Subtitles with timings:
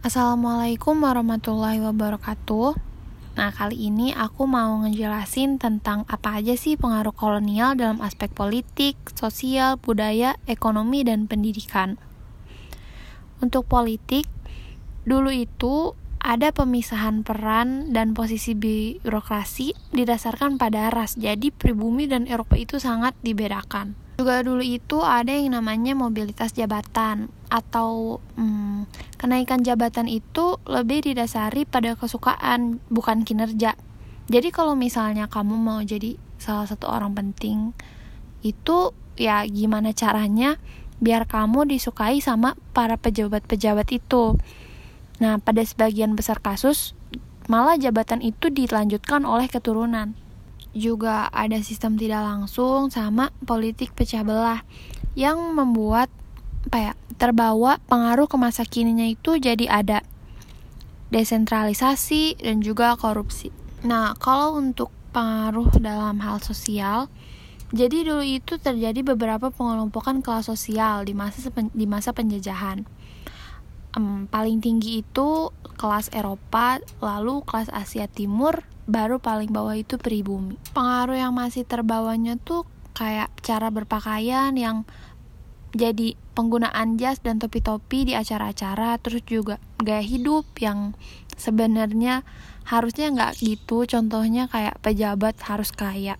[0.00, 2.72] Assalamualaikum warahmatullahi wabarakatuh.
[3.36, 8.96] Nah, kali ini aku mau ngejelasin tentang apa aja sih pengaruh kolonial dalam aspek politik,
[9.12, 12.00] sosial, budaya, ekonomi, dan pendidikan.
[13.44, 14.24] Untuk politik,
[15.04, 21.20] dulu itu ada pemisahan peran dan posisi birokrasi didasarkan pada ras.
[21.20, 23.92] Jadi pribumi dan Eropa itu sangat dibedakan.
[24.20, 28.84] Juga dulu itu ada yang namanya mobilitas jabatan atau hmm,
[29.16, 33.80] kenaikan jabatan itu lebih didasari pada kesukaan bukan kinerja.
[34.28, 37.72] Jadi kalau misalnya kamu mau jadi salah satu orang penting
[38.44, 40.60] itu ya gimana caranya
[41.00, 44.36] biar kamu disukai sama para pejabat-pejabat itu.
[45.16, 46.92] Nah, pada sebagian besar kasus
[47.48, 50.12] malah jabatan itu dilanjutkan oleh keturunan
[50.70, 54.62] juga ada sistem tidak langsung sama politik pecah belah
[55.18, 56.06] yang membuat
[56.70, 60.04] apa ya terbawa pengaruh ke masa kininya itu jadi ada
[61.10, 63.50] desentralisasi dan juga korupsi.
[63.82, 67.10] Nah, kalau untuk pengaruh dalam hal sosial,
[67.74, 72.86] jadi dulu itu terjadi beberapa pengelompokan kelas sosial di masa di masa penjajahan.
[73.98, 80.54] Um, paling tinggi itu kelas Eropa, lalu kelas Asia Timur, baru paling bawah itu pribumi.
[80.70, 84.86] Pengaruh yang masih terbawanya tuh kayak cara berpakaian yang
[85.70, 90.98] jadi penggunaan jas dan topi-topi di acara-acara terus juga gaya hidup yang
[91.38, 92.26] sebenarnya
[92.66, 96.18] harusnya nggak gitu contohnya kayak pejabat harus kaya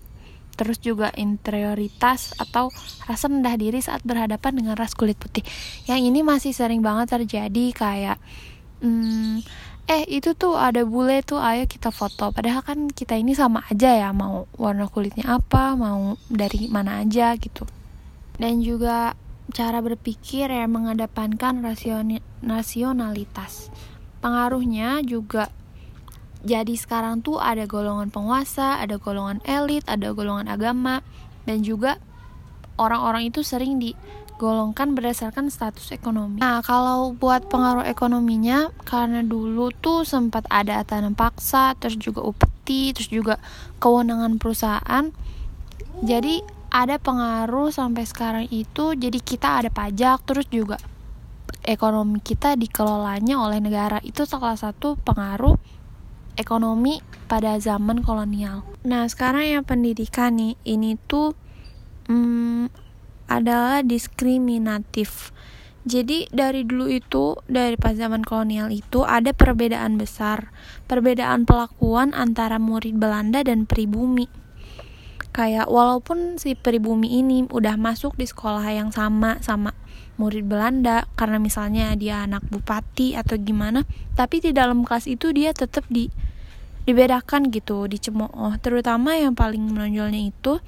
[0.55, 2.69] terus juga interioritas atau
[3.07, 5.41] rasa rendah diri saat berhadapan dengan ras kulit putih.
[5.87, 8.17] Yang ini masih sering banget terjadi kayak
[8.83, 9.41] hmm,
[9.89, 12.31] eh itu tuh ada bule tuh ayo kita foto.
[12.31, 17.35] Padahal kan kita ini sama aja ya mau warna kulitnya apa mau dari mana aja
[17.35, 17.67] gitu.
[18.39, 19.13] Dan juga
[19.51, 21.61] cara berpikir yang mengedepankan
[22.41, 23.69] rasionalitas.
[24.21, 25.51] Pengaruhnya juga
[26.41, 31.05] jadi sekarang tuh ada golongan penguasa ada golongan elit ada golongan agama
[31.45, 32.01] dan juga
[32.77, 33.93] orang-orang itu sering di
[34.41, 36.41] digolongkan berdasarkan status ekonomi.
[36.41, 42.89] Nah, kalau buat pengaruh ekonominya, karena dulu tuh sempat ada tanam paksa, terus juga upeti,
[42.89, 43.37] terus juga
[43.77, 45.13] kewenangan perusahaan.
[46.01, 46.41] Jadi
[46.73, 50.81] ada pengaruh sampai sekarang itu, jadi kita ada pajak, terus juga
[51.61, 54.01] ekonomi kita dikelolanya oleh negara.
[54.01, 55.53] Itu salah satu pengaruh
[56.35, 56.99] ekonomi
[57.31, 58.67] pada zaman kolonial.
[58.83, 61.35] Nah, sekarang yang pendidikan nih, ini tuh
[62.11, 62.67] hmm,
[63.31, 65.31] adalah diskriminatif.
[65.81, 70.53] Jadi dari dulu itu, dari pas zaman kolonial itu ada perbedaan besar,
[70.85, 74.29] perbedaan pelakuan antara murid Belanda dan pribumi.
[75.31, 79.73] Kayak walaupun si pribumi ini udah masuk di sekolah yang sama sama
[80.19, 85.55] murid Belanda karena misalnya dia anak bupati atau gimana, tapi di dalam kelas itu dia
[85.55, 86.11] tetap di
[86.83, 88.57] dibedakan gitu, dicemooh.
[88.59, 90.59] Terutama yang paling menonjolnya itu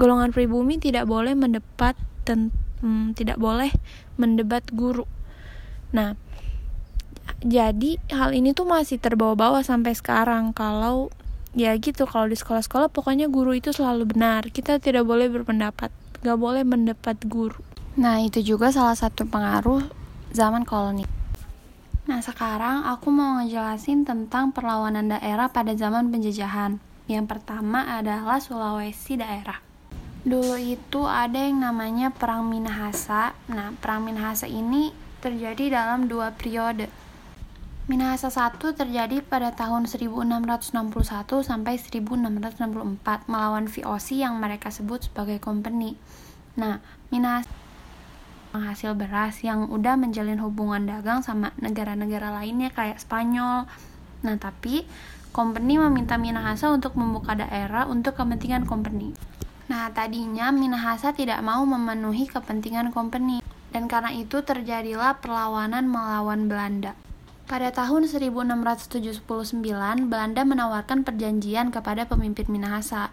[0.00, 1.94] golongan pribumi tidak boleh mendebat
[2.24, 3.70] ten, hmm, tidak boleh
[4.16, 5.04] mendebat guru.
[5.92, 6.16] Nah,
[7.44, 11.12] jadi hal ini tuh masih terbawa-bawa sampai sekarang kalau
[11.56, 15.88] ya gitu kalau di sekolah-sekolah pokoknya guru itu selalu benar kita tidak boleh berpendapat
[16.20, 17.62] gak boleh mendapat guru
[17.98, 19.82] nah itu juga salah satu pengaruh
[20.30, 21.02] zaman koloni
[22.06, 26.78] nah sekarang aku mau ngejelasin tentang perlawanan daerah pada zaman penjajahan
[27.10, 29.68] yang pertama adalah Sulawesi daerah
[30.28, 33.38] Dulu itu ada yang namanya Perang Minahasa.
[33.48, 34.90] Nah, Perang Minahasa ini
[35.24, 36.90] terjadi dalam dua periode.
[37.88, 40.68] Minahasa 1 terjadi pada tahun 1661
[41.40, 45.96] sampai 1664 melawan VOC yang mereka sebut sebagai company.
[46.60, 47.48] Nah, Minahasa
[48.50, 53.68] penghasil beras yang udah menjalin hubungan dagang sama negara-negara lainnya kayak Spanyol.
[54.24, 54.88] Nah, tapi
[55.30, 59.14] company meminta Minahasa untuk membuka daerah untuk kepentingan company.
[59.68, 66.96] Nah, tadinya Minahasa tidak mau memenuhi kepentingan company, dan karena itu terjadilah perlawanan melawan Belanda.
[67.48, 69.64] Pada tahun 1679,
[70.08, 73.08] Belanda menawarkan perjanjian kepada pemimpin Minahasa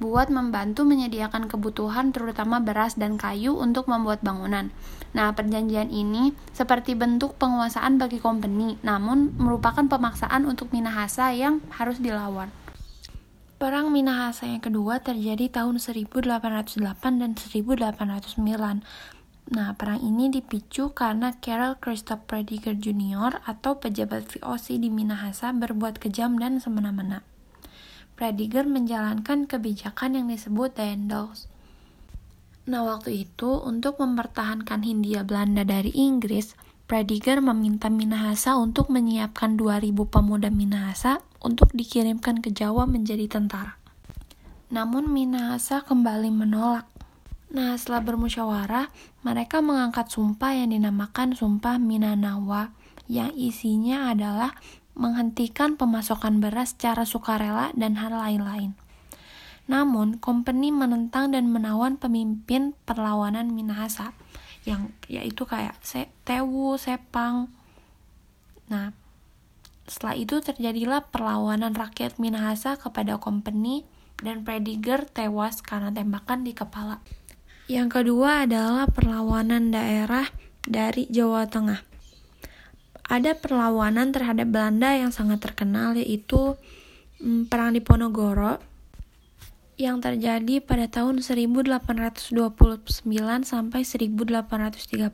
[0.00, 4.72] buat membantu menyediakan kebutuhan terutama beras dan kayu untuk membuat bangunan.
[5.12, 12.00] Nah, perjanjian ini seperti bentuk penguasaan bagi company, namun merupakan pemaksaan untuk Minahasa yang harus
[12.00, 12.48] dilawan.
[13.60, 18.80] Perang Minahasa yang kedua terjadi tahun 1808 dan 1809.
[19.50, 23.44] Nah, perang ini dipicu karena Carol Christoph Prediger Jr.
[23.44, 27.26] atau pejabat VOC di Minahasa berbuat kejam dan semena-mena.
[28.20, 31.48] Prediger menjalankan kebijakan yang disebut Daendels.
[32.68, 36.52] Nah, waktu itu untuk mempertahankan Hindia Belanda dari Inggris,
[36.84, 43.80] Prediger meminta Minahasa untuk menyiapkan 2000 pemuda Minahasa untuk dikirimkan ke Jawa menjadi tentara.
[44.68, 46.84] Namun Minahasa kembali menolak.
[47.56, 48.92] Nah, setelah bermusyawarah,
[49.24, 52.68] mereka mengangkat sumpah yang dinamakan Sumpah Minanawa
[53.08, 54.54] yang isinya adalah
[55.00, 58.76] menghentikan pemasokan beras secara sukarela dan hal lain-lain.
[59.64, 64.12] Namun, company menentang dan menawan pemimpin perlawanan Minahasa
[64.68, 67.48] yang yaitu kayak Se Tewu, Sepang.
[68.68, 68.92] Nah,
[69.88, 73.88] setelah itu terjadilah perlawanan rakyat Minahasa kepada company
[74.20, 77.00] dan Prediger tewas karena tembakan di kepala.
[77.66, 80.28] Yang kedua adalah perlawanan daerah
[80.62, 81.89] dari Jawa Tengah.
[83.10, 86.54] Ada perlawanan terhadap Belanda yang sangat terkenal yaitu
[87.18, 88.62] mm, Perang Diponegoro
[89.80, 92.36] yang terjadi pada tahun 1829
[93.42, 95.10] sampai 1830.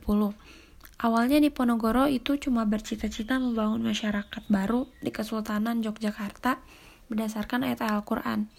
[0.96, 6.58] Awalnya di Ponorogo itu cuma bercita-cita membangun masyarakat baru di Kesultanan Yogyakarta
[7.06, 8.50] berdasarkan ayat Al-Quran.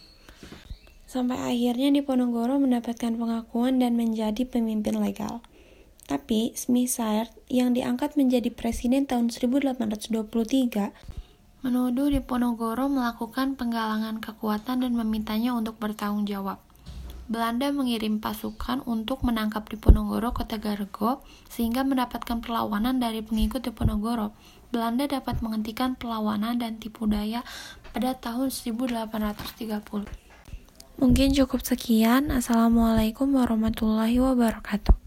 [1.03, 5.43] Sampai akhirnya di Ponorogo mendapatkan pengakuan dan menjadi pemimpin legal.
[6.07, 6.95] Tapi Smith
[7.51, 10.07] yang diangkat menjadi presiden tahun 1823
[11.67, 16.63] menuduh Diponegoro melakukan penggalangan kekuatan dan memintanya untuk bertanggung jawab.
[17.27, 21.19] Belanda mengirim pasukan untuk menangkap Diponegoro ke Tegarego
[21.51, 24.31] sehingga mendapatkan perlawanan dari pengikut Diponegoro.
[24.71, 27.43] Belanda dapat menghentikan perlawanan dan tipu daya
[27.91, 30.07] pada tahun 1830.
[31.03, 32.31] Mungkin cukup sekian.
[32.31, 35.06] Assalamualaikum warahmatullahi wabarakatuh.